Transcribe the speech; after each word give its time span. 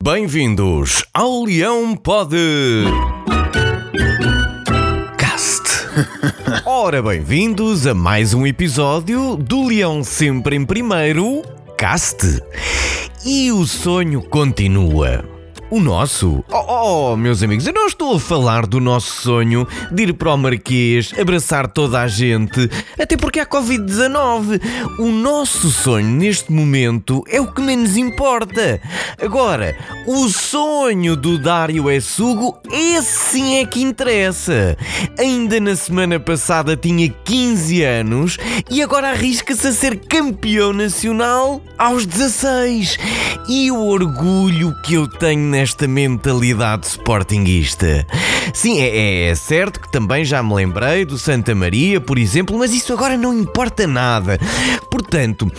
Bem-vindos 0.00 1.04
ao 1.12 1.42
Leão 1.42 1.96
Pod. 1.96 2.32
Cast. 5.18 5.64
Ora, 6.64 7.02
bem-vindos 7.02 7.84
a 7.84 7.94
mais 7.94 8.32
um 8.32 8.46
episódio 8.46 9.34
do 9.34 9.66
Leão 9.66 10.04
Sempre 10.04 10.54
em 10.54 10.64
Primeiro, 10.64 11.42
Cast. 11.76 12.40
E 13.26 13.50
o 13.50 13.66
sonho 13.66 14.22
continua. 14.22 15.24
O 15.70 15.80
nosso? 15.80 16.42
Oh, 16.50 17.12
oh, 17.12 17.16
meus 17.16 17.42
amigos, 17.42 17.66
eu 17.66 17.74
não 17.74 17.86
estou 17.86 18.16
a 18.16 18.20
falar 18.20 18.66
do 18.66 18.80
nosso 18.80 19.20
sonho 19.20 19.68
de 19.92 20.04
ir 20.04 20.14
para 20.14 20.32
o 20.32 20.36
Marquês, 20.38 21.12
abraçar 21.20 21.68
toda 21.68 22.00
a 22.00 22.08
gente, 22.08 22.70
até 22.98 23.18
porque 23.18 23.38
há 23.38 23.44
Covid-19. 23.44 24.62
O 24.98 25.08
nosso 25.08 25.70
sonho 25.70 26.06
neste 26.06 26.50
momento 26.50 27.22
é 27.28 27.38
o 27.38 27.52
que 27.52 27.60
menos 27.60 27.98
importa. 27.98 28.80
Agora, 29.20 29.76
o 30.06 30.30
sonho 30.30 31.14
do 31.14 31.38
Dário 31.38 31.90
é 31.90 32.00
Sugo, 32.00 32.58
esse 32.72 33.18
sim 33.32 33.56
é 33.56 33.66
que 33.66 33.82
interessa. 33.82 34.74
Ainda 35.18 35.60
na 35.60 35.76
semana 35.76 36.18
passada 36.18 36.78
tinha 36.78 37.10
15 37.10 37.82
anos 37.82 38.38
e 38.70 38.82
agora 38.82 39.10
arrisca-se 39.10 39.66
a 39.66 39.72
ser 39.72 39.98
campeão 39.98 40.72
nacional 40.72 41.60
aos 41.76 42.06
16. 42.06 42.96
E 43.50 43.70
o 43.70 43.86
orgulho 43.86 44.74
que 44.82 44.94
eu 44.94 45.06
tenho 45.06 45.57
nesta 45.58 45.88
mentalidade 45.88 46.86
sportinguista. 46.86 48.06
Sim, 48.54 48.78
é, 48.80 49.28
é, 49.28 49.34
certo 49.34 49.80
que 49.80 49.90
também 49.90 50.24
já 50.24 50.40
me 50.40 50.54
lembrei 50.54 51.04
do 51.04 51.18
Santa 51.18 51.52
Maria, 51.52 52.00
por 52.00 52.16
exemplo, 52.16 52.56
mas 52.56 52.72
isso 52.72 52.92
agora 52.92 53.16
não 53.16 53.34
importa 53.34 53.84
nada. 53.84 54.38
Portanto, 54.88 55.50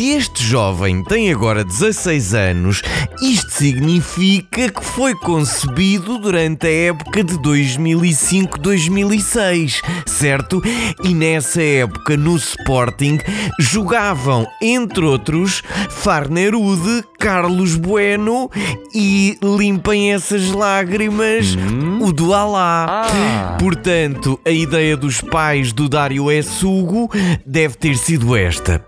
se 0.00 0.12
este 0.12 0.42
jovem 0.42 1.04
tem 1.04 1.30
agora 1.30 1.62
16 1.62 2.32
anos, 2.32 2.80
isto 3.20 3.50
significa 3.50 4.70
que 4.70 4.82
foi 4.82 5.14
concebido 5.14 6.16
durante 6.16 6.66
a 6.66 6.70
época 6.70 7.22
de 7.22 7.34
2005-2006, 7.34 9.82
certo? 10.06 10.62
E 11.04 11.12
nessa 11.12 11.60
época 11.60 12.16
no 12.16 12.34
Sporting 12.34 13.18
jogavam, 13.60 14.46
entre 14.62 15.04
outros, 15.04 15.62
Farnerude, 15.90 17.04
Carlos 17.18 17.74
Bueno 17.74 18.50
e 18.94 19.36
limpem 19.42 20.14
essas 20.14 20.50
lágrimas, 20.50 21.54
hum? 21.54 21.98
o 22.00 22.10
do 22.10 22.32
Alá. 22.32 23.06
Ah. 23.06 23.58
Portanto, 23.60 24.40
a 24.46 24.50
ideia 24.50 24.96
dos 24.96 25.20
pais 25.20 25.74
do 25.74 25.90
Dário 25.90 26.30
é 26.30 26.40
Sugo 26.40 27.10
deve 27.44 27.74
ter 27.74 27.98
sido 27.98 28.34
esta. 28.34 28.82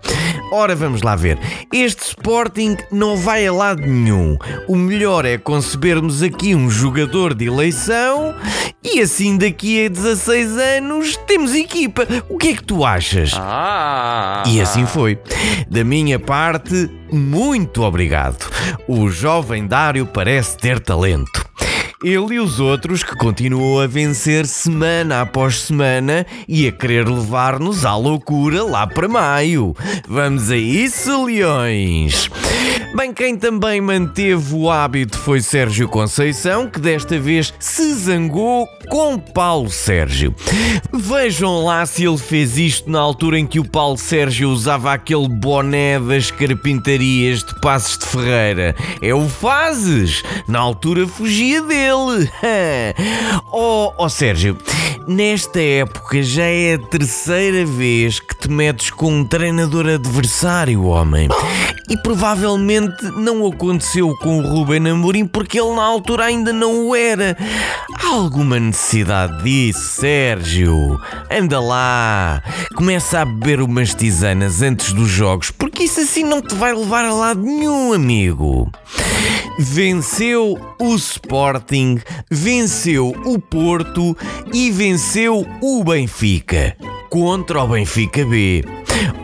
Ora, 0.55 0.75
vamos 0.75 1.01
lá 1.01 1.15
ver. 1.15 1.39
Este 1.73 2.03
Sporting 2.09 2.77
não 2.91 3.17
vai 3.17 3.47
a 3.47 3.51
lado 3.51 3.81
nenhum. 3.81 4.37
O 4.67 4.75
melhor 4.75 5.25
é 5.25 5.35
concebermos 5.35 6.21
aqui 6.21 6.53
um 6.53 6.69
jogador 6.69 7.33
de 7.33 7.47
eleição 7.47 8.35
e 8.83 9.01
assim 9.01 9.35
daqui 9.35 9.83
a 9.83 9.89
16 9.89 10.51
anos 10.59 11.17
temos 11.25 11.55
equipa. 11.55 12.05
O 12.29 12.37
que 12.37 12.49
é 12.49 12.53
que 12.53 12.63
tu 12.63 12.85
achas? 12.85 13.31
Ah. 13.33 14.43
E 14.45 14.61
assim 14.61 14.85
foi. 14.85 15.17
Da 15.67 15.83
minha 15.83 16.19
parte, 16.19 16.87
muito 17.11 17.81
obrigado. 17.81 18.47
O 18.87 19.09
jovem 19.09 19.65
Dário 19.65 20.05
parece 20.05 20.55
ter 20.59 20.79
talento. 20.79 21.42
Ele 22.03 22.35
e 22.35 22.39
os 22.39 22.59
outros 22.59 23.01
que 23.01 23.15
continuam 23.15 23.79
a 23.79 23.87
vencer 23.87 24.45
semana 24.45 25.21
após 25.21 25.61
semana 25.61 26.25
e 26.49 26.67
a 26.67 26.71
querer 26.71 27.07
levar-nos 27.07 27.85
à 27.85 27.95
loucura 27.95 28.61
lá 28.61 28.85
para 28.85 29.07
maio. 29.07 29.73
Vamos 30.05 30.51
a 30.51 30.57
isso, 30.57 31.25
leões! 31.25 32.29
Bem, 32.95 33.11
quem 33.11 33.35
também 33.35 33.81
manteve 33.81 34.53
o 34.53 34.69
hábito 34.69 35.17
foi 35.17 35.41
Sérgio 35.41 35.87
Conceição, 35.87 36.69
que 36.69 36.79
desta 36.79 37.17
vez 37.17 37.51
se 37.59 37.91
zangou 37.93 38.67
com 38.87 39.17
Paulo 39.17 39.69
Sérgio. 39.69 40.35
Vejam 40.91 41.63
lá 41.63 41.85
se 41.87 42.05
ele 42.05 42.19
fez 42.19 42.55
isto 42.57 42.91
na 42.91 42.99
altura 42.99 43.39
em 43.39 43.47
que 43.47 43.59
o 43.59 43.67
Paulo 43.67 43.97
Sérgio 43.97 44.49
usava 44.49 44.93
aquele 44.93 45.27
boné 45.27 45.99
das 45.99 46.29
carpintarias 46.29 47.43
de 47.43 47.59
Passos 47.61 47.97
de 47.97 48.05
Ferreira. 48.05 48.75
É 49.01 49.13
o 49.13 49.27
Fazes! 49.27 50.21
Na 50.47 50.59
altura 50.59 51.07
fugia 51.07 51.61
dele. 51.63 51.92
oh, 53.51 53.93
oh 53.97 54.09
Sérgio, 54.09 54.57
nesta 55.07 55.61
época 55.61 56.23
já 56.23 56.45
é 56.45 56.73
a 56.73 56.79
terceira 56.79 57.65
vez 57.65 58.19
que 58.19 58.35
te 58.35 58.49
metes 58.49 58.89
com 58.89 59.11
um 59.11 59.23
treinador 59.23 59.87
adversário, 59.87 60.85
homem. 60.85 61.27
E 61.89 61.97
provavelmente 62.01 63.03
não 63.17 63.45
aconteceu 63.45 64.15
com 64.17 64.39
o 64.39 64.41
Ruben 64.41 64.89
Amorim 64.89 65.27
porque 65.27 65.59
ele 65.59 65.75
na 65.75 65.83
altura 65.83 66.25
ainda 66.25 66.51
não 66.51 66.87
o 66.87 66.95
era. 66.95 67.37
Há 68.01 68.07
alguma 68.07 68.59
necessidade 68.59 69.43
disso, 69.43 70.01
Sérgio? 70.01 70.99
Anda 71.29 71.59
lá, 71.59 72.41
começa 72.75 73.19
a 73.19 73.25
beber 73.25 73.61
umas 73.61 73.93
tisanas 73.93 74.63
antes 74.63 74.93
dos 74.93 75.09
jogos, 75.09 75.51
porque 75.51 75.83
isso 75.83 75.99
assim 75.99 76.23
não 76.23 76.41
te 76.41 76.55
vai 76.55 76.73
levar 76.73 77.05
a 77.05 77.13
lado 77.13 77.41
nenhum, 77.41 77.93
amigo. 77.93 78.71
Venceu 79.59 80.59
o 80.79 80.95
Sporting, 80.95 81.99
venceu 82.29 83.09
o 83.25 83.39
Porto 83.39 84.17
e 84.53 84.71
venceu 84.71 85.45
o 85.61 85.83
Benfica 85.83 86.75
contra 87.09 87.63
o 87.63 87.67
Benfica 87.67 88.25
B. 88.25 88.63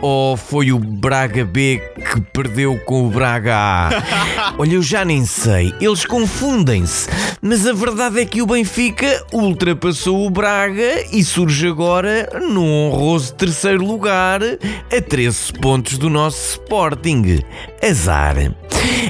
Ou 0.02 0.38
foi 0.38 0.72
o 0.72 0.80
Braga 0.80 1.44
B 1.44 1.82
que 2.10 2.20
perdeu 2.20 2.76
com 2.86 3.06
o 3.06 3.10
Braga 3.10 3.56
A? 3.56 4.54
Olha, 4.58 4.74
eu 4.74 4.82
já 4.82 5.06
nem 5.06 5.26
sei, 5.26 5.74
eles 5.80 6.06
confundem-se. 6.06 7.08
Mas 7.40 7.68
a 7.68 7.74
verdade 7.74 8.20
é 8.20 8.26
que 8.26 8.42
o 8.42 8.48
Benfica 8.48 9.24
ultrapassou 9.32 10.26
o 10.26 10.30
Braga 10.30 11.06
e 11.12 11.24
surge 11.24 11.68
agora 11.68 12.28
num 12.42 12.68
honroso 12.68 13.34
terceiro 13.36 13.86
lugar, 13.86 14.42
a 14.44 15.02
13 15.02 15.54
pontos 15.54 15.98
do 16.00 16.10
nosso 16.10 16.54
Sporting. 16.54 17.40
Azar. 17.82 18.36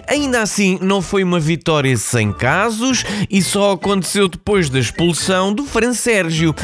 Ainda 0.08 0.42
assim, 0.42 0.78
não 0.82 1.02
foi 1.02 1.24
uma 1.24 1.40
vitória 1.40 1.96
sem 1.98 2.34
casos 2.34 3.04
e 3.30 3.42
só 3.42 3.74
aconteceu 3.74 4.28
depois 4.28 4.70
da 4.70 4.80
expulsão 4.80 5.54
do 5.54 5.64
Fran 5.64 5.94
Sérgio. 5.94 6.56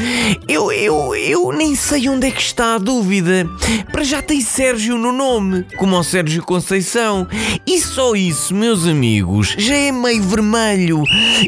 Eu, 0.48 0.72
eu, 0.72 1.14
eu 1.14 1.52
nem 1.52 1.74
sei 1.74 2.08
onde 2.08 2.26
é 2.26 2.30
que 2.30 2.40
está 2.40 2.74
a 2.74 2.78
dúvida. 2.78 3.48
Para 3.90 4.04
já 4.04 4.20
tem 4.20 4.40
Sérgio 4.40 4.98
no 4.98 5.12
nome, 5.12 5.64
como 5.76 5.96
o 5.96 6.04
Sérgio 6.04 6.25
Conceição. 6.40 7.26
E 7.66 7.78
só 7.80 8.14
isso, 8.14 8.54
meus 8.54 8.86
amigos, 8.86 9.54
já 9.58 9.74
é 9.74 9.92
meio 9.92 10.22
vermelho. 10.22 11.02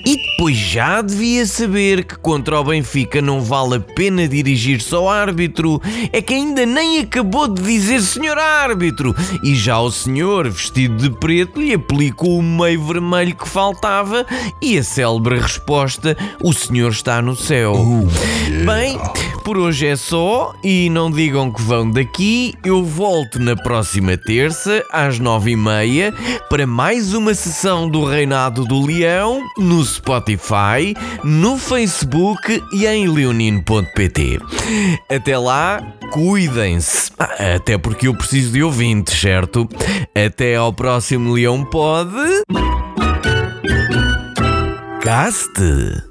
E 0.04 0.16
depois 0.16 0.56
já 0.56 1.00
devia 1.00 1.46
saber 1.46 2.04
que 2.04 2.16
contra 2.18 2.60
o 2.60 2.64
Benfica 2.64 3.20
não 3.20 3.40
vale 3.40 3.76
a 3.76 3.80
pena 3.80 4.28
dirigir-se 4.28 4.94
ao 4.94 5.08
árbitro. 5.08 5.80
É 6.12 6.20
que 6.22 6.34
ainda 6.34 6.64
nem 6.64 7.00
acabou 7.00 7.48
de 7.48 7.62
dizer 7.62 8.00
senhor 8.00 8.38
árbitro. 8.38 9.14
E 9.42 9.54
já 9.54 9.80
o 9.80 9.90
senhor, 9.90 10.48
vestido 10.48 10.96
de 10.96 11.10
preto, 11.10 11.60
lhe 11.60 11.74
aplicou 11.74 12.38
o 12.38 12.42
meio 12.42 12.84
vermelho 12.84 13.34
que 13.34 13.48
faltava 13.48 14.26
e 14.60 14.78
a 14.78 14.82
célebre 14.82 15.38
resposta: 15.38 16.16
o 16.42 16.52
senhor 16.52 16.90
está 16.90 17.20
no 17.22 17.36
céu. 17.36 17.74
Oh, 17.76 18.06
Bem, 18.64 18.98
por 19.48 19.56
hoje 19.56 19.86
é 19.86 19.96
só 19.96 20.54
e 20.62 20.90
não 20.90 21.10
digam 21.10 21.50
que 21.50 21.62
vão 21.62 21.90
daqui. 21.90 22.54
Eu 22.62 22.84
volto 22.84 23.38
na 23.38 23.56
próxima 23.56 24.14
terça 24.14 24.84
às 24.92 25.18
nove 25.18 25.52
e 25.52 25.56
meia 25.56 26.12
para 26.50 26.66
mais 26.66 27.14
uma 27.14 27.32
sessão 27.32 27.88
do 27.88 28.04
Reinado 28.04 28.66
do 28.66 28.84
Leão 28.84 29.40
no 29.56 29.82
Spotify, 29.82 30.94
no 31.24 31.56
Facebook 31.56 32.62
e 32.74 32.86
em 32.86 33.08
leonino.pt. 33.08 34.38
Até 35.08 35.38
lá, 35.38 35.80
cuidem-se. 36.10 37.10
Ah, 37.18 37.54
até 37.56 37.78
porque 37.78 38.06
eu 38.06 38.14
preciso 38.14 38.52
de 38.52 38.62
ouvintes, 38.62 39.18
certo? 39.18 39.66
Até 40.14 40.56
ao 40.56 40.74
próximo 40.74 41.32
Leão 41.32 41.64
Pode. 41.64 42.42
Caste. 45.00 46.07